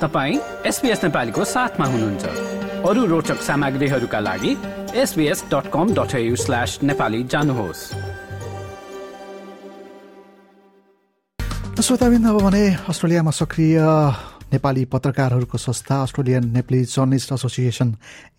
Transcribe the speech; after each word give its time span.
तपाईँ 0.00 0.38
एसपिएस 0.66 1.04
नेपालीको 1.04 1.44
साथमा 1.44 1.86
हुनुहुन्छ। 1.86 2.24
अरू 2.88 3.04
रोचक 3.06 3.40
सामग्रीहरूका 3.42 4.20
लागि 4.20 4.52
SBS 4.94 5.44
dot 5.52 5.70
com 5.72 5.94
dot 5.94 6.12
slash 6.36 6.78
Nepali 6.82 7.22
जानुहोस्। 7.24 7.82
श्रोताबिन्द 11.80 12.26
अब 12.26 12.38
भने 12.40 12.64
अस्ट्रेलियामा 12.88 13.30
सक्रिय 13.30 13.78
नेपाली 14.52 14.84
पत्रकारहरूको 14.84 15.58
संस्था 15.58 15.96
अस्ट्रेलियन 16.02 16.44
नेप्लिज 16.54 16.94
जर्नलिस्ट 16.94 17.32
एसोसिएसन 17.32 17.88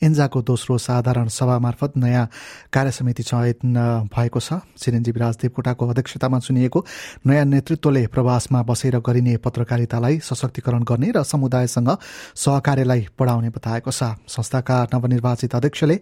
एन्जाको 0.04 0.42
दोस्रो 0.42 0.78
साधारण 0.78 1.28
सभा 1.28 1.58
मार्फत 1.60 1.98
नयाँ 1.98 2.26
कार्यसमिति 2.74 3.24
चयन 3.24 3.76
भएको 4.08 4.40
छ। 4.40 4.64
चिरञ्जीवी 4.80 5.20
राज 5.20 5.36
देवकोटाको 5.42 5.88
अध्यक्षतामा 5.88 6.40
चुनिएको 6.40 6.86
नयाँ 7.28 7.46
नेतृत्वले 7.46 8.06
प्रवासमा 8.08 8.64
बसेर 8.64 8.98
गरिने 9.04 9.36
पत्रकारितालाई 9.44 10.20
सशक्तिकरण 10.24 10.84
गर्ने 10.88 11.12
र 11.12 11.24
समुदायसँग 11.28 11.92
सहकार्यलाई 12.36 13.08
बढाउने 13.20 13.50
बताएको 13.52 13.92
छ। 13.92 14.16
संस्थाका 14.32 14.84
नवनिर्वाचित 14.94 15.56
अध्यक्षले 15.56 16.00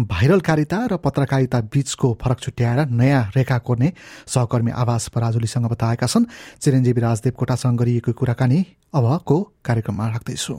भाइरलकारिता 0.00 0.84
र 0.86 0.96
पत्रकारिता 0.96 1.60
बीचको 1.68 2.16
फरक 2.16 2.40
छुट्याएर 2.40 2.88
नयाँ 2.88 3.24
रेखा 3.36 3.58
कोर्ने 3.60 3.92
सहकर्मी 4.26 4.70
आवास 4.72 5.08
पराजुलीसँग 5.12 5.70
बताएका 5.70 6.06
छन्। 6.08 6.24
चिरञ्जीवी 6.56 7.00
राज 7.00 7.20
देवकोटासँग 7.24 7.78
गरिएको 7.78 8.12
कुराकानी 8.16 8.64
अबको 8.92 9.36
कार्यक्रममा 9.64 10.06
राख्दैछु। 10.06 10.54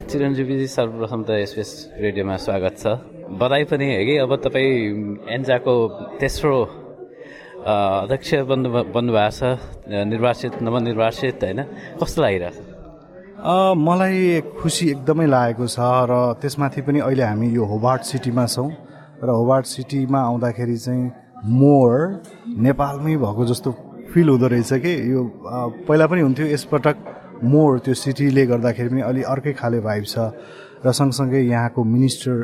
चिरञ्जीवीजी 0.00 0.66
सर्वप्रथम 0.66 1.20
त 1.28 1.30
एसपिएस 1.36 1.70
रेडियोमा 2.00 2.36
स्वागत 2.40 2.74
छ। 2.80 2.84
बधाई 3.36 3.64
पनि 3.68 3.84
है 3.84 4.04
कि 4.08 4.16
अब 4.24 4.30
तपाईँ 4.40 5.28
एन्जाको 5.28 5.74
तेस्रो 6.16 6.56
अध्यक्ष 7.60 8.30
बन्नु 8.48 8.68
बन्नुभएको 8.88 9.28
छ 9.36 10.00
निर्वाचित 10.08 10.52
नवनिर्वाचित 10.64 11.44
होइन? 11.44 11.60
कस्तो 12.00 12.22
लागिरहेछ 12.24 12.56
मलाई 13.76 14.40
खुसी 14.56 14.84
एकदमै 14.90 15.26
लागेको 15.28 15.66
छ 15.68 15.76
र 16.08 16.40
त्यसमाथि 16.40 16.80
पनि 16.88 17.04
अहिले 17.04 17.24
हामी 17.28 17.48
यो 17.52 17.64
होबार्ट 17.68 18.02
सिटीमा 18.08 18.46
छौँ 18.48 18.70
र 19.20 19.28
होबार्ट 19.28 19.64
सिटीमा 19.68 20.20
आउँदाखेरि 20.32 20.76
चाहिँ 20.88 21.04
मोर 21.52 21.92
नेपालमै 22.64 23.16
भएको 23.20 23.44
जस्तो 23.44 23.70
फिल 24.08 24.28
हुँदो 24.28 24.46
रहेछ 24.48 24.72
कि। 24.72 24.92
यो 25.12 25.20
पहिला 25.84 26.06
पनि 26.08 26.20
हुन्थ्यो 26.24 26.46
यसपटक 26.48 26.96
मोर 27.42 27.78
त्यो 27.84 27.94
सिटीले 27.94 28.44
गर्दाखेरि 28.46 28.88
पनि 28.88 29.00
अलि 29.10 29.22
अर्कै 29.32 29.52
खाले 29.52 29.80
भाइब 29.80 30.04
छ। 30.04 30.16
र 30.84 30.92
सँगसँगै 30.92 31.40
यहाँको 31.42 31.80
मिनिस्टर 31.84 32.36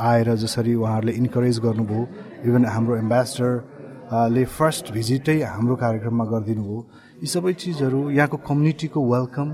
आएर 0.00 0.34
जसरी 0.34 0.74
उहाँहरूले 0.74 1.12
इन्करेज 1.12 1.58
गर्नुभयो 1.60 2.00
इभन 2.48 2.64
हाम्रो 2.66 2.96
एम्बेसडरले 2.96 4.44
फर्स्ट 4.56 4.92
भिजिटै 4.92 5.38
हाम्रो 5.44 5.74
कार्यक्रममा 5.76 6.24
गरिदिनु 6.32 6.62
भयो 6.64 6.78
यी 7.22 7.26
सबै 7.28 7.52
चिजहरू 7.62 8.00
यहाँको 8.10 8.36
कम्युनिटीको 8.48 9.00
वेलकम 9.12 9.48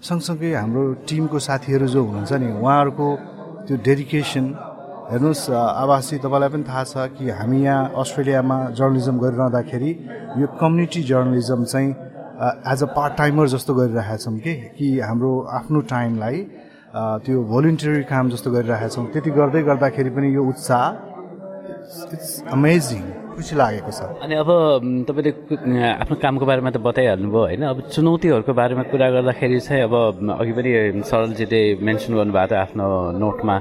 सँगसँगै 0.00 0.52
हाम्रो 0.54 0.82
टिमको 1.08 1.38
साथीहरू 1.38 1.86
जो 1.94 2.00
हुनुहुन्छ 2.04 2.32
नि 2.42 2.48
उहाँहरूको 2.54 3.08
त्यो 3.66 3.76
डेडिकेसन 3.82 4.46
हेर्नुहोस् 5.10 5.50
आवासी 5.82 6.16
तपाईँलाई 6.22 6.50
पनि 6.54 6.64
थाहा 6.70 6.84
छ 6.86 6.94
कि 7.18 7.24
हामी 7.34 7.58
यहाँ 7.62 7.92
अस्ट्रेलियामा 7.98 8.58
जर्नलिजम 8.78 9.16
गरिरहँदाखेरि 9.18 9.90
यो 10.38 10.46
कम्युनिटी 10.60 11.02
जर्नलिजम 11.10 11.64
चाहिँ 11.64 11.90
एज 12.40 12.82
अ 12.82 12.86
पार्ट 12.96 13.16
टाइमर 13.16 13.48
जस्तो 13.48 13.74
गरिरहेका 13.74 14.16
छौँ 14.16 14.38
कि 14.40 14.54
कि 14.78 14.86
हाम्रो 15.00 15.30
आफ्नो 15.52 15.80
टाइमलाई 15.90 16.38
त्यो 17.24 17.42
भोलिन्टियरी 17.44 18.02
काम 18.04 18.30
जस्तो 18.30 18.50
गरिरहेका 18.50 18.88
छौँ। 18.88 19.06
त्यति 19.12 19.30
गर्दै 19.30 19.62
गर्दाखेरि 19.62 20.10
पनि 20.10 20.34
यो 20.34 20.44
उत्साह 20.48 20.84
अमेजिङ 21.80 23.02
खुसी 23.34 23.54
लागेको 23.56 23.90
छ। 23.90 24.00
अनि 24.20 24.34
अब 24.42 24.50
तपाईँले 25.08 25.30
आफ्नो 26.02 26.14
कामको 26.20 26.44
बारेमा 26.50 26.70
त 26.70 26.78
बताइहाल्नुभयो 26.88 27.40
होइन। 27.40 27.62
अब 27.72 27.78
चुनौतीहरूको 27.94 28.52
बारेमा 28.52 28.82
कुरा 28.92 29.08
गर्दाखेरि 29.16 29.58
चाहिँ 29.66 29.82
अब 29.88 29.94
अघि 30.40 30.52
पनि 30.58 30.70
सरलजीले 31.10 31.60
मेन्सन 31.80 32.12
गर्नुभएको 32.18 32.48
थियो 32.50 32.60
आफ्नो 32.60 32.86
नोटमा। 33.22 33.56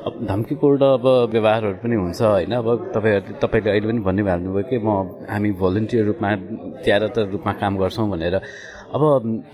अब 0.00 0.12
धम्कीपूर्ण 0.24 0.82
अब 0.96 1.06
व्यवहारहरू 1.32 1.78
पनि 1.84 1.94
हुन्छ 2.00 2.20
होइन। 2.22 2.52
अब 2.56 2.68
तपाईँहरू 2.96 3.36
तपाईँले 3.44 3.70
अहिले 3.70 3.86
पनि 3.92 4.00
भनिहाल्नुभयो 4.08 4.64
कि 4.70 4.76
म 4.80 4.88
हामी 5.28 5.50
भोलिन्टियर 5.60 6.04
रूपमा 6.08 6.28
ज्यादातर 6.84 7.24
रूपमा 7.36 7.52
काम 7.60 7.72
गर्छौँ 7.76 8.08
भनेर। 8.08 8.36
अब 8.90 9.02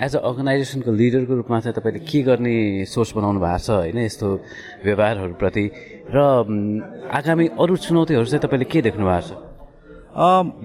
एज 0.00 0.16
अ 0.16 0.20
अर्गनाइजेसनको 0.24 0.92
लिडरको 0.96 1.34
रूपमा 1.36 1.60
चाहिँ 1.60 1.74
तपाईँले 1.76 2.00
के 2.08 2.20
गर्ने 2.24 2.84
सोच 2.88 3.12
बनाउनु 3.16 3.40
भएको 3.40 3.58
छ 3.60 3.70
होइन? 3.70 3.98
यस्तो 4.08 4.28
व्यवहारहरूप्रति 4.84 5.64
र 6.08 6.16
आगामी 7.12 7.46
अरू 7.60 7.76
चुनौतीहरू 7.76 8.24
चाहिँ 8.24 8.40
तपाईँले 8.40 8.64
के 8.64 8.80
देख्नु 8.88 9.04
भएको 9.04 9.28
छ? 9.28 9.30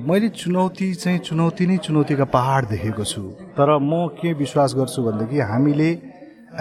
मैले 0.07 0.29
चुनौती 0.31 0.87
चाहिँ 1.03 1.19
चुनौती 1.19 1.65
नै 1.67 1.77
चुनौतीका 1.83 2.25
पहाड 2.31 2.61
देखेको 2.71 3.03
छु। 3.03 3.21
तर 3.59 3.75
म 3.75 4.07
के 4.15 4.31
विश्वास 4.39 4.75
गर्छु 4.79 5.03
भनेदेखि 5.03 5.39
हामीले 5.51 5.89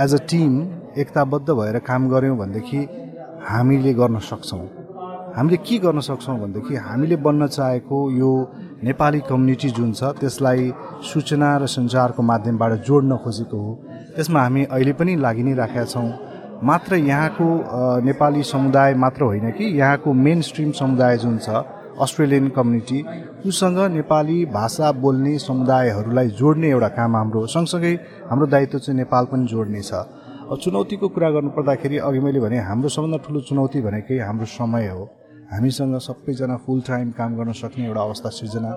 एज 0.02 0.14
अ 0.14 0.20
टिम 0.26 0.52
एकताबद्ध 0.98 1.48
भएर 1.50 1.78
काम 1.86 2.10
गऱ्यौँ 2.10 2.36
भनेदेखि 2.42 2.80
हामीले 3.46 3.92
गर्न 3.94 4.18
सक्छौँ। 4.18 4.66
हामीले 5.38 5.56
के 5.62 5.78
गर्न 5.78 6.00
सक्छौँ 6.02 6.38
भनेदेखि 6.42 6.74
हामीले 6.74 7.16
बन्न 7.22 7.46
चाहेको 7.46 7.98
यो 8.18 8.30
नेपाली 8.84 9.20
कम्युनिटी 9.28 9.68
जुन 9.70 9.92
छ 9.92 10.04
त्यसलाई 10.20 10.70
सूचना 11.04 11.56
र 11.56 11.66
सञ्चारको 11.68 12.22
माध्यमबाट 12.22 12.72
जोड्न 12.86 13.16
खोजेको 13.24 13.58
हो। 13.58 13.72
त्यसमा 14.16 14.40
हामी 14.42 14.62
अहिले 14.66 14.92
पनि 14.96 15.16
लागि 15.16 15.42
नै 15.42 15.54
राखेका 15.54 15.84
छौँ। 15.84 16.08
मात्र 16.64 16.96
यहाँको 16.96 17.46
नेपाली 18.04 18.42
समुदाय 18.44 18.94
मात्र 18.94 19.22
होइन 19.24 19.50
कि 19.52 19.64
यहाँको 19.78 20.12
मेन 20.14 20.40
स्ट्रिम 20.48 20.70
समुदाय 20.80 21.18
जुन 21.18 21.36
छ 21.38 21.48
अस्ट्रेलियन 22.00 22.48
कम्युनिटी 22.56 22.98
उसँग 23.48 23.78
नेपाली 23.92 24.38
भाषा 24.48 24.92
बोल्ने 24.96 25.38
समुदायहरूलाई 25.38 26.28
जोड्ने 26.40 26.70
एउटा 26.70 26.88
काम 26.96 27.16
हाम्रो 27.16 27.46
सँगसँगै 27.46 27.94
हाम्रो 28.30 28.46
दायित्व 28.46 28.78
चाहिँ 28.78 28.98
नेपाल 28.98 29.24
पनि 29.32 29.46
जोड्ने 29.46 29.82
छ। 29.82 29.92
चुनौतीको 30.56 31.08
कुरा 31.08 31.30
गर्नुपर्दाखेरि 31.30 31.98
अघि 32.00 32.20
मैले 32.20 32.40
भने 32.40 32.58
हाम्रो 32.64 32.88
सबभन्दा 32.88 33.18
ठुलो 33.26 33.40
चुनौती 33.48 33.80
भनेकै 33.82 34.18
हाम्रो 34.18 34.46
समय 34.48 34.88
हो। 34.88 35.02
हामीसँग 35.50 35.98
सबैजना 35.98 36.56
फुल 36.62 36.80
टाइम 36.86 37.10
काम 37.18 37.30
गर्न 37.36 37.52
सक्ने 37.52 37.86
एउटा 37.86 38.00
अवस्था 38.00 38.28
सिर्जना 38.30 38.70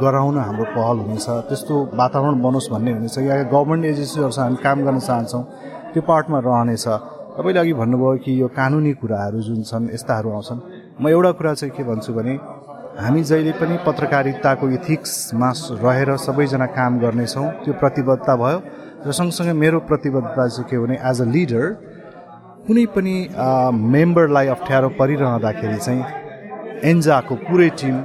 गराउन 0.00 0.36
हाम्रो 0.38 0.64
पहल 0.76 0.96
हुनेछ। 1.04 1.26
त्यस्तो 1.48 1.74
वातावरण 1.96 2.42
बनोस् 2.42 2.68
भन्ने 2.72 2.92
हुनेछ। 2.92 3.18
या 3.18 3.42
गभर्मेन्ट 3.48 3.84
एजेन्सीहरूसँग 3.86 4.44
हामी 4.44 4.56
काम 4.62 4.84
गर्न 4.84 4.98
चाहन्छौँ 5.08 5.42
त्यो 5.92 6.02
पार्टमा 6.04 6.38
रहनेछ। 6.44 6.86
तपाईँले 7.32 7.60
अघि 7.60 7.72
भन्नुभयो 7.80 8.16
कि 8.24 8.30
यो 8.40 8.48
कानुनी 8.52 8.92
कुराहरू 9.00 9.40
जुन 9.40 9.62
छन् 9.64 9.88
यस्ताहरू 9.96 10.28
आउँछन्। 10.36 10.60
म 11.00 11.08
एउटा 11.08 11.30
कुरा 11.32 11.52
चाहिँ 11.54 11.72
के 11.76 11.82
भन्छु 11.88 12.12
भने 12.12 12.34
हामी 13.00 13.22
जहिले 13.24 13.52
पनि 13.56 13.76
पत्रकारिताको 13.88 14.68
इथिक्समा 14.68 15.50
रहेर 15.80 16.16
सबैजना 16.28 16.66
काम 16.76 16.92
गर्नेछौँ 17.00 17.46
त्यो 17.64 17.72
प्रतिबद्धता 17.80 18.36
भयो। 18.36 18.58
र 19.00 19.12
सँगसँगै 19.16 19.52
मेरो 19.56 19.78
प्रतिबद्धता 19.88 20.44
चाहिँ 20.46 20.68
के 20.68 20.76
भने 20.76 20.96
एज 21.00 21.20
अ 21.20 21.24
लिडर 21.24 21.64
कुनै 22.66 22.84
पनि 22.94 23.14
मेम्बरलाई 23.92 24.46
अप्ठ्यारो 24.54 24.88
परिरहँदाखेरि 24.98 25.78
चाहिँ 25.86 26.02
एन्जाको 26.90 27.34
पुरै 27.46 27.68
टिम 27.80 27.96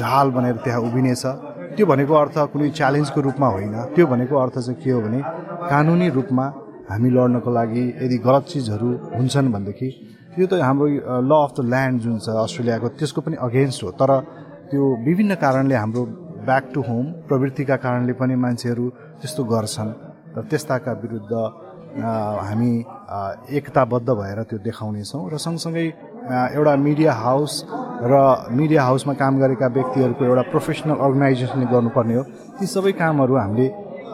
ढाल 0.00 0.26
बनेर 0.36 0.56
त्यहाँ 0.64 0.80
उभिनेछ। 0.88 1.24
त्यो 1.74 1.84
भनेको 1.90 2.14
अर्थ 2.22 2.36
कुनै 2.52 2.68
च्यालेन्जको 2.78 3.20
रूपमा 3.26 3.48
होइन। 3.54 3.74
त्यो 3.94 4.06
भनेको 4.12 4.34
अर्थ 4.44 4.56
चाहिँ 4.66 4.78
के 4.82 4.90
हो 4.94 5.00
भने 5.06 5.20
कानुनी 5.70 6.08
रूपमा 6.18 6.46
हामी 6.90 7.08
लड्नको 7.16 7.50
लागि 7.58 7.84
यदि 8.04 8.16
गलत 8.26 8.44
चिजहरू 8.52 8.88
हुन्छन् 9.18 9.52
भनेदेखि 9.54 9.88
त्यो 10.34 10.46
त 10.46 10.52
हाम्रो 10.62 10.86
ल 11.30 11.32
अफ 11.34 11.50
द 11.58 11.60
ल्यान्ड 11.72 11.96
जुन 12.04 12.16
छ 12.22 12.26
अस्ट्रेलियाको 12.46 12.88
त्यसको 12.98 13.20
पनि 13.26 13.36
अगेन्स्ट 13.46 13.80
हो। 13.82 13.90
तर 13.98 14.10
त्यो 14.70 14.82
विभिन्न 15.06 15.32
कारणले 15.42 15.74
हाम्रो 15.74 16.02
ब्याक 16.46 16.64
टु 16.74 16.80
होम 16.86 17.04
प्रवृत्तिका 17.26 17.76
कारणले 17.82 18.14
पनि 18.20 18.34
मान्छेहरू 18.44 18.84
त्यस्तो 19.20 19.42
गर्छन्। 19.52 19.90
र 20.34 20.38
त्यस्ताका 20.50 20.92
विरुद्ध 21.02 21.32
हामी 21.94 22.72
एकताबद्ध 23.56 24.08
भएर 24.10 24.38
त्यो 24.50 24.58
देखाउनेछौँ 24.66 25.22
र 25.30 25.36
सँगसँगै 25.38 25.86
एउटा 26.58 26.74
मिडिया 26.76 27.12
हाउस 27.12 27.52
र 28.02 28.14
मिडिया 28.50 28.82
हाउसमा 28.82 29.14
काम 29.14 29.38
गरेका 29.38 29.66
व्यक्तिहरूको 29.76 30.24
एउटा 30.24 30.42
प्रोफेसनल 30.50 30.98
अर्गनाइजेसनले 31.06 31.66
गर्नुपर्ने 31.70 32.14
हो। 32.14 32.22
ती 32.58 32.66
सबै 32.66 32.92
कामहरू 32.98 33.34
हामीले 33.36 33.66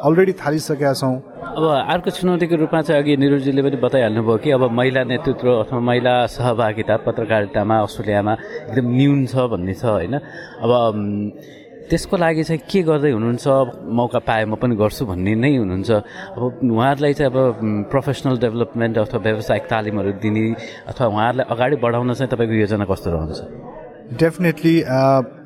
अलरेडी 0.04 0.32
थालिसकेका 0.42 0.92
छौँ। 0.92 1.16
अब 1.50 1.64
अर्को 1.92 2.10
चुनौतीको 2.10 2.56
रूपमा 2.62 2.80
चाहिँ 2.82 3.02
अघि 3.02 3.16
निरुजीले 3.16 3.62
पनि 3.62 3.76
बताइहाल्नुभयो 3.80 4.36
कि 4.44 4.50
अब 4.50 4.62
महिला 4.70 5.02
नेतृत्व 5.12 5.48
अथवा 5.50 5.80
महिला 5.80 6.14
सहभागिता 6.36 6.96
पत्रकारितामा 7.06 7.76
अस्ट्रेलियामा 7.80 8.32
एकदम 8.70 8.86
न्यून 8.96 9.20
छ 9.26 9.34
भन्ने 9.50 9.74
छ 9.74 9.84
होइन? 9.84 10.14
अब 10.64 10.70
त्यसको 11.90 12.16
लागि 12.16 12.42
चाहिँ 12.46 12.62
के 12.70 12.80
गर्दै 12.86 13.10
हुनुहुन्छ? 13.10 13.46
मौका 13.98 14.18
पाए 14.22 14.44
म 14.46 14.54
पनि 14.54 14.74
गर्छु 14.78 15.02
भन्ने 15.10 15.34
नै 15.34 15.50
हुनुहुन्छ। 15.58 15.90
अब 16.38 16.42
उहाँहरूलाई 16.62 17.14
चाहिँ 17.18 17.30
अब 17.30 17.36
प्रोफेसनल 17.90 18.38
डेभलपमेन्ट 18.38 18.94
अथवा 18.98 19.18
व्यावसायिक 19.26 19.64
तालिमहरू 19.66 20.10
दिने 20.22 20.44
अथवा 20.86 21.06
उहाँहरूलाई 21.10 21.46
अगाडि 21.50 21.76
बढाउन 21.82 22.14
चाहिँ 22.14 22.30
तपाईँको 22.30 22.54
योजना 22.62 22.84
कस्तो 22.86 23.08
रहन्छ? 23.10 23.40
डेफिनेटली 24.22 24.74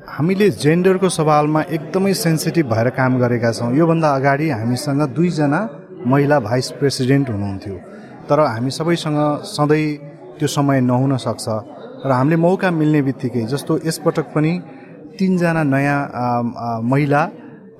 हामीले 0.05 0.47
जेन्डरको 0.63 1.09
सवालमा 1.09 1.61
एकदमै 1.75 2.13
सेन्सिटिभ 2.13 2.65
भएर 2.73 2.89
काम 2.93 3.11
गरेका 3.19 3.51
छौँ। 3.57 3.73
योभन्दा 3.73 4.09
अगाडि 4.15 4.49
हामीसँग 4.49 5.01
दुईजना 5.17 5.59
महिला 6.05 6.37
भाइस 6.39 6.67
प्रेसिडेन्ट 6.79 7.29
हुनुहुन्थ्यो। 7.29 7.75
तर 8.29 8.39
हामी 8.53 8.71
सबैसँग 8.77 9.19
सधैँ 9.49 9.85
त्यो 10.37 10.47
समय 10.47 10.81
नहुन 10.81 11.17
सक्छ। 11.17 11.45
र 12.05 12.11
हामीले 12.11 12.37
मौका 12.37 12.69
मिल्ने 12.71 13.01
बित्तिकै 13.01 13.45
जस्तो 13.49 13.79
यसपटक 13.85 14.25
पनि 14.35 14.51
तिनजना 15.17 15.63
नयाँ 15.65 15.99
महिला 16.83 17.21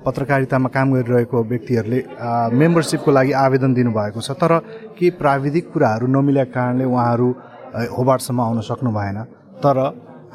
पत्रकारितामा 0.06 0.68
काम 0.70 0.92
गरिरहेको 0.94 1.36
व्यक्तिहरूले 1.42 2.00
मेम्बरसिपको 2.54 3.10
लागि 3.10 3.32
आवेदन 3.44 3.74
दिनुभएको 3.74 4.20
छ। 4.20 4.30
तर 4.38 4.52
केही 4.96 5.10
प्राविधिक 5.18 5.64
कुराहरू 5.72 6.06
नमिलेको 6.06 6.52
कारणले 6.54 6.84
उहाँहरू 6.86 7.28
होबार्टसम्म 7.90 8.40
आउन 8.40 8.60
सक्नु 8.70 8.90
भएन। 8.94 9.18
तर 9.58 9.76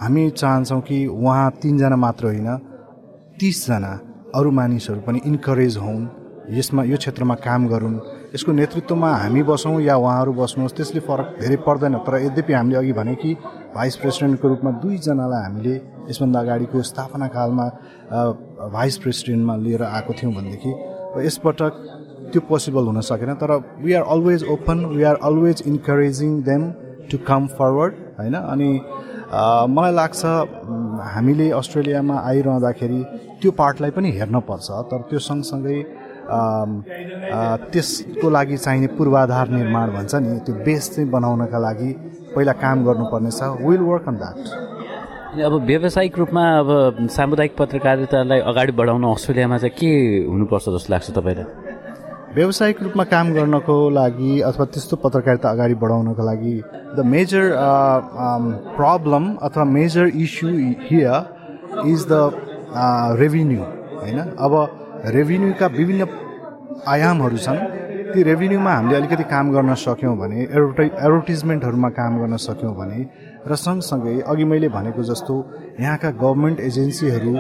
हामी 0.01 0.23
चाहन्छौँ 0.35 0.81
कि 0.81 0.97
उहाँ 1.07 1.49
तिनजना 1.61 1.95
मात्र 1.95 2.25
होइन 2.25 2.49
तिसजना 3.39 3.91
अरू 4.35 4.51
मानिसहरू 4.51 5.01
पनि 5.07 5.19
इन्करेज 5.25 5.77
हुन् 5.77 6.03
यसमा 6.51 6.83
यो 6.83 6.97
क्षेत्रमा 6.97 7.35
काम 7.39 7.67
गरून्। 7.67 7.95
यसको 8.35 8.51
नेतृत्वमा 8.51 9.09
हामी 9.23 9.41
बसौँ 9.43 9.79
या 9.81 9.95
उहाँहरू 9.95 10.31
बस्नुहोस् 10.35 10.75
त्यसले 10.75 11.01
फरक 11.07 11.27
धेरै 11.39 11.57
पर्दैन। 11.67 11.95
तर 12.03 12.13
यद्यपि 12.27 12.53
हामीले 12.53 12.77
अघि 12.77 12.93
भने 12.93 13.15
कि 13.15 13.31
भाइस 13.75 13.95
प्रेसिडेन्टको 14.01 14.47
रूपमा 14.47 14.71
दुईजनालाई 14.83 15.43
हामीले 15.43 15.75
यसभन्दा 16.09 16.39
अगाडिको 16.39 16.81
स्थापना 16.91 17.27
कालमा 17.35 17.65
भाइस 18.75 18.97
प्रेसिडेन्टमा 19.03 19.55
लिएर 19.65 19.83
आएको 19.83 20.13
थियौँ 20.19 20.33
भनेदेखि 20.35 20.71
यसपटक 21.27 21.73
त्यो 22.31 22.41
पोसिबल 22.49 22.83
हुन 22.89 22.99
सकेन 23.11 23.33
तर 23.41 23.51
we 23.83 23.93
are 23.93 24.03
always 24.15 24.43
open 24.55 24.85
we 24.95 25.03
are 25.11 25.17
always 25.29 25.63
encouraging 25.67 26.41
them 26.49 26.69
to 27.11 27.17
come 27.27 27.47
forward 27.57 27.93
होइन? 28.19 28.35
अनि 28.53 28.69
मलाई 29.75 29.93
लाग्छ 29.93 30.21
हामीले 31.13 31.49
अस्ट्रेलियामा 31.59 32.15
आइरहँदाखेरि 32.29 33.01
त्यो 33.41 33.51
पार्टलाई 33.61 33.91
पनि 33.97 34.11
हेर्न 34.19 34.39
पर्छ 34.49 34.67
तर 34.91 35.01
त्यो 35.09 35.19
सँगसँगै 35.29 35.77
त्यसको 37.71 38.29
लागि 38.29 38.57
चाहिने 38.57 38.87
पूर्वाधार 38.97 39.49
निर्माण 39.49 39.91
भन्छ 39.95 40.15
नि 40.25 40.39
त्यो 40.45 40.55
बेस 40.65 40.83
चाहिँ 40.95 41.09
बनाउनका 41.11 41.59
लागि 41.67 41.91
पहिला 42.35 42.53
काम 42.63 42.77
गर्नुपर्नेछ। 42.85 43.41
विल 43.65 43.81
वर्क 43.89 44.05
अन 44.07 44.15
द्याट 44.21 44.37
अब 45.45 45.53
व्यावसायिक 45.65 46.17
रूपमा 46.19 46.43
अब 46.59 46.69
सामुदायिक 47.07 47.53
पत्रकारितालाई 47.57 48.39
अगाडि 48.51 48.71
बढाउन 48.79 49.03
अस्ट्रेलियामा 49.11 49.57
चाहिँ 49.57 49.75
के 49.79 49.91
हुनुपर्छ 50.27 50.65
जस्तो 50.69 50.89
लाग्छ 50.93 51.09
तपाईँलाई? 51.17 51.45
व्यावसायिक 52.35 52.77
रूपमा 52.83 53.03
काम 53.11 53.33
गर्नको 53.33 53.75
लागि 53.89 54.33
अथवा 54.49 54.65
त्यस्तो 54.73 54.95
पत्रकारिता 55.03 55.47
अगाडि 55.49 55.75
बढाउनको 55.83 56.23
लागि 56.25 56.55
द 56.97 56.99
मेजर 57.05 57.43
प्रब्लम 58.75 59.25
अथवा 59.41 59.63
major 59.77 60.05
issue 60.15 60.49
here 60.87 61.87
is 61.87 62.05
the 62.11 62.13
revenue 63.19 63.63
होइन? 64.01 64.19
अब 64.45 64.53
रेभिन्यूका 65.15 65.67
विभिन्न 65.79 66.07
आयामहरू 66.87 67.37
छन्। 67.37 67.59
ती 68.13 68.23
रेभिन्यूमा 68.23 68.71
हामीले 68.71 68.95
अलिकति 68.97 69.23
काम 69.25 69.51
गर्न 69.51 69.73
सक्यौँ 69.77 70.15
भने 70.17 70.41
एडभर्टाइ 70.43 70.87
एडभर्टिजमेन्टहरूमा 70.87 71.89
काम 71.91 72.19
गर्न 72.19 72.37
सक्यौँ 72.39 72.73
भने 72.75 72.99
र 73.47 73.55
सँगसँगै 73.57 74.19
अघि 74.23 74.43
मैले 74.45 74.69
भनेको 74.69 75.03
जस्तो 75.03 75.35
यहाँका 75.79 76.09
गभर्मेन्ट 76.17 76.59
एजेन्सीहरू 76.61 77.33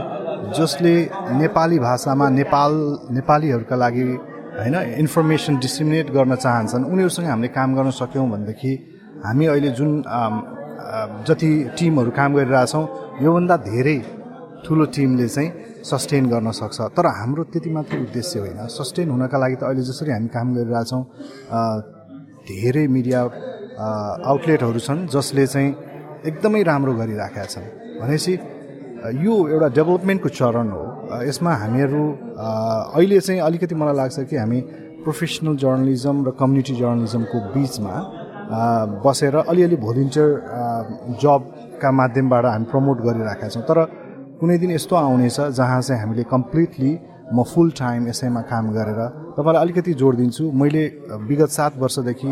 जसले 0.51 0.93
नेपाली 1.37 1.79
भाषामा 1.79 2.29
नेपाल 2.31 2.71
नेपालीहरूका 3.11 3.75
लागि 3.77 4.05
होइन 4.53 4.75
इन्फर्मेसन 4.97 5.57
डिस्ट्रिमिनेट 5.59 6.11
गर्न 6.11 6.35
चाहन्छन् 6.37 6.85
उनीहरूसँग 6.85 7.27
हामीले 7.27 7.47
काम 7.51 7.75
गर्न 7.75 7.91
सक्यौँ 7.97 8.29
भनेदेखि 8.29 8.73
हामी 9.25 9.45
अहिले 9.47 9.69
जुन 9.77 9.91
जति 11.27 11.51
टिमहरू 11.77 12.11
काम 12.11 12.33
गरिरहेछौँ 12.35 12.83
योभन्दा 13.21 13.57
धेरै 13.65 13.97
ठुलो 14.65 14.85
टिमले 14.95 15.27
चाहिँ 15.27 15.49
सस्टेन 15.83 16.25
गर्न 16.29 16.51
सक्छ। 16.51 16.77
तर 16.97 17.05
हाम्रो 17.19 17.43
त्यति 17.51 17.69
मात्रै 17.69 17.99
उद्देश्य 18.01 18.39
होइन। 18.39 18.59
सस्टेन 18.69 19.09
हुनका 19.09 19.37
लागि 19.37 19.55
त 19.55 19.63
अहिले 19.69 19.83
जसरी 19.89 20.11
हामी 20.11 20.29
काम 20.35 20.47
गरिरहेछौँ 20.55 21.03
धेरै 22.49 22.85
मिडिया 22.87 23.19
आउटलेटहरू 24.31 24.79
छन् 24.79 25.07
जसले 25.09 25.45
चाहिँ 25.47 25.69
एकदमै 26.29 26.61
राम्रो 26.63 26.93
गरिराखेका 27.01 27.45
छन्। 27.53 27.67
भनेपछि 28.01 28.33
यो 29.25 29.33
एउटा 29.53 29.67
डेभलपमेन्टको 29.77 30.29
चरण 30.29 30.67
हो। 30.69 30.83
यसमा 31.25 31.51
हामीहरू 31.61 32.03
अहिले 32.95 33.19
चाहिँ 33.19 33.41
अलिकति 33.41 33.75
मलाई 33.75 33.95
लाग्छ 33.97 34.17
कि 34.29 34.35
हामी 34.37 34.59
प्रोफेसनल 35.01 35.55
जर्नलिजम 35.57 36.15
र 36.27 36.29
कम्युनिटी 36.37 36.73
जर्नलिजमको 36.77 37.37
बिचमा 37.53 37.95
बसेर 39.01 39.35
अलिअलि 39.49 39.77
भोलिन्टियर 39.81 40.29
जबका 41.23 41.89
माध्यमबाट 41.91 42.45
हामी 42.45 42.65
प्रमोट 42.71 42.97
गरिराखेका 43.01 43.47
छौँ। 43.49 43.63
तर 43.65 43.77
कुनै 44.41 44.57
दिन 44.57 44.71
यस्तो 44.71 44.95
आउनेछ 44.95 45.37
जहाँ 45.53 45.81
चाहिँ 45.81 46.01
हामीले 46.01 46.23
कम्प्लिटली 46.25 46.91
म 47.29 47.43
फुल 47.45 47.69
टाइम 47.77 48.07
यसैमा 48.09 48.41
काम 48.49 48.65
गरेर 48.73 49.01
तपाईँलाई 49.37 49.61
अलिकति 49.61 49.93
जोड 50.01 50.15
दिन्छु। 50.17 50.43
मैले 50.51 50.83
विगत 51.29 51.49
सात 51.57 51.77
वर्षदेखि 51.77 52.31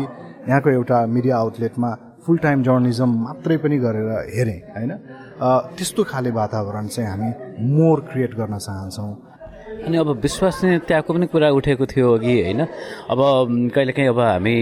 यहाँको 0.50 0.70
एउटा 0.70 0.98
मिडिया 1.06 1.36
आउटलेटमा 1.38 1.90
फुल 2.26 2.38
टाइम 2.42 2.62
जर्नलिजम 2.66 3.10
मात्रै 3.24 3.56
पनि 3.62 3.78
गरेर 3.78 4.10
हेरेँ 4.34 4.58
होइन? 4.74 4.92
त्यस्तो 5.78 6.04
खाले 6.10 6.30
वातावरण 6.34 6.86
चाहिँ 6.90 7.08
हामी 7.10 7.30
मोर 7.78 8.00
क्रिएट 8.10 8.34
गर्न 8.34 8.58
चाहन्छौँ। 8.58 9.10
अनि 9.86 9.96
अब 9.96 10.08
विश्वसनीय 10.22 10.78
त्यहाँको 10.88 11.12
पनि 11.14 11.26
कुरा 11.32 11.48
उठेको 11.50 11.86
थियो 11.86 12.06
अघि 12.14 12.34
होइन? 12.42 12.60
अब 13.10 13.20
कहिलेकाहीँ 13.74 14.08
अब 14.08 14.20
हामी 14.20 14.54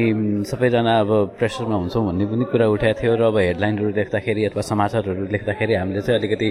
सबैजना 0.47 0.93
अब 1.01 1.11
प्रेसरमा 1.39 1.77
हुन्छौँ 1.77 2.03
भन्ने 2.07 2.25
पनि 2.31 2.45
कुरा 2.53 2.67
उठाएको 2.71 2.99
थियो 3.03 3.15
र 3.19 3.23
अब 3.29 3.37
हेडलाइनहरू 3.39 3.91
लेख्दाखेरि 3.99 4.45
अथवा 4.49 4.63
समाचारहरू 4.63 5.27
लेख्दाखेरि 5.35 5.75
हामीले 5.75 6.01
चाहिँ 6.07 6.19
अलिकति 6.21 6.49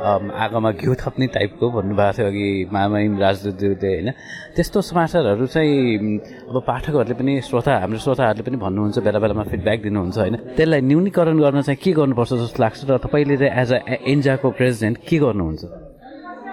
आगोमा 0.00 0.70
घिउ 0.80 0.94
थप्ने 1.02 1.26
टाइपको 1.36 1.64
भन्नुभएको 1.70 2.12
थियो 2.16 2.26
अघि 2.26 2.48
मामाइम 2.72 3.12
राजदूतज्यूले 3.20 3.88
होइन? 3.88 4.08
त्यस्तो 4.56 4.78
समाचारहरू 4.90 5.46
चाहिँ 5.46 6.18
अब 6.50 6.56
पाठकहरूले 6.66 7.14
पनि 7.14 7.32
श्रोता 7.46 7.72
हाम्रो 7.78 7.98
श्रोताहरूले 8.04 8.42
पनि 8.42 8.56
भन्नुहुन्छ 8.64 8.98
बेला 9.06 9.18
बेलामा 9.22 9.44
फिडब्याक 9.50 9.78
दिनुहुन्छ 9.86 10.18
होइन? 10.18 10.36
त्यसलाई 10.58 10.80
न्यूनीकरण 10.80 11.36
गर्न 11.38 11.60
चाहिँ 11.62 11.78
के 11.84 11.90
गर्नुपर्छ 11.94 12.32
जस्तो 12.42 12.58
लाग्छ 12.62 12.80
र 12.90 12.98
तपाईँले 13.06 13.36
चाहिँ 13.36 13.52
एज 13.62 13.70
अ 13.72 13.78
एन्जाको 14.12 14.50
प्रेसिडेन्ट 14.58 14.98
के 15.08 15.16
गर्नुहुन्छ? 15.24 15.89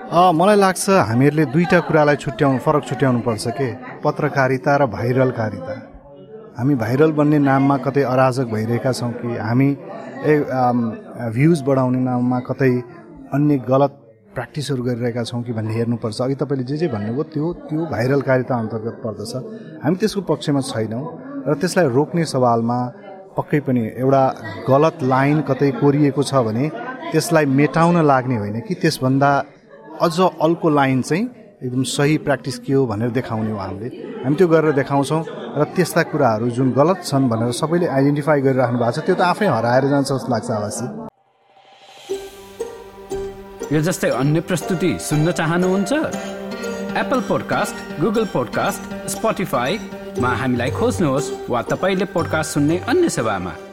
मलाई 0.08 0.56
लाग्छ 0.56 0.90
हामीहरूले 1.04 1.46
दुईवटा 1.52 1.80
कुरालाई 1.84 2.16
छुट्याउनु 2.16 2.60
फरक 2.64 2.84
छुट्याउनु 2.88 3.20
पर्छ 3.28 3.46
के? 3.60 3.68
पत्रकारिता 4.00 4.76
र 4.80 4.86
भाइरलकारिता। 4.88 5.76
हामी 6.56 6.76
भाइरल 6.80 7.12
बन्ने 7.12 7.40
नाममा 7.44 7.78
कतै 7.84 8.02
अराजक 8.08 8.48
भइरहेका 8.48 8.92
छौँ 8.96 9.12
कि 9.20 9.28
हामी 9.36 9.68
ए 9.68 10.34
भ्युज 11.36 11.60
बढाउने 11.68 12.00
नाममा 12.08 12.40
कतै 12.40 12.72
अन्य 13.36 13.58
गलत 13.68 13.92
प्र्याक्टिसहरू 14.32 14.84
गरिरहेका 14.88 15.24
छौँ 15.28 15.44
कि 15.44 15.52
भन्ने 15.52 15.74
हेर्नुपर्छ। 15.76 16.22
अघि 16.22 16.36
तपाईँले 16.40 16.64
जे 16.64 16.78
जे 16.78 16.88
भन्नुभयो 16.88 17.24
त्यो 17.36 17.52
त्यो 17.68 17.82
भाइरलकारिता 17.92 18.56
अन्तर्गत 18.56 18.96
पर्दछ। 19.04 19.34
हामी 19.84 19.96
त्यसको 20.00 20.22
पक्षमा 20.24 20.62
छैनौँ 20.72 21.04
र 21.52 21.54
त्यसलाई 21.60 21.88
रोक्ने 21.92 22.24
सवालमा 22.32 22.80
पक्कै 23.36 23.60
पनि 23.68 23.84
एउटा 24.00 24.24
गलत 24.72 25.04
लाइन 25.04 25.38
कतै 25.52 25.70
कोरिएको 25.84 26.24
छ 26.24 26.48
भने 26.48 26.66
त्यसलाई 27.12 27.46
मेटाउन 27.60 27.96
लाग्ने 28.08 28.36
होइन 28.40 28.60
कि 28.64 28.74
त्यसभन्दा 28.82 29.32
अझ 30.02 30.20
अल्को 30.22 30.70
लाइन 30.70 31.02
चाहिँ 31.02 31.24
एकदम 31.64 31.84
सही 31.84 32.18
प्र्याक्टिस 32.26 32.58
के 32.60 32.74
हो 32.74 32.86
भनेर 32.86 33.10
देखाउने 33.12 33.52
हो 33.52 33.58
हामीले। 33.58 33.88
हामी 34.24 34.36
त्यो 34.36 34.48
गरेर 34.48 34.72
देखाउँछौँ 34.78 35.24
र 35.58 35.64
त्यस्ता 35.76 36.04
कुराहरू 36.14 36.50
जुन 36.54 36.72
गलत 36.72 37.02
छन् 37.04 37.30
भनेर 37.30 37.52
सबैले 37.52 37.88
आइडेन्टिफाई 37.88 38.42
गरिराख्नु 38.42 38.78
भएको 38.80 38.92
छ 38.92 39.06
त्यो 39.06 39.16
त 39.16 39.22
आफै 39.22 39.48
हराएर 39.48 39.86
जान्छ 39.90 40.08
जस्तो 40.12 40.30
लाग्छ 40.32 40.50
आवासी 40.52 40.86
यो 43.76 43.82
जस्तै 43.82 44.10
अन्य 44.22 44.40
प्रस्तुति 44.48 44.92
सुन्न 45.02 45.32
चाहनुहुन्छ? 45.32 45.92
एप्पल 46.98 47.20
पोडकास्ट 47.28 47.76
गुगल 48.02 48.26
पोडकास्ट 48.34 48.82
स्पोटिफाईमा 49.12 50.32
हामीलाई 50.42 50.72
खोज्नुहोस् 50.80 51.32
वा 51.50 51.62
तपाईँले 51.72 52.06
पोडकास्ट 52.16 52.54
सुन्ने 52.54 52.78
अन्य 52.88 53.10
सेवामा। 53.10 53.67